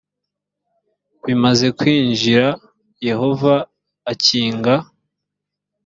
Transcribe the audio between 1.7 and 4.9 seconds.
kwinjira yehova akinga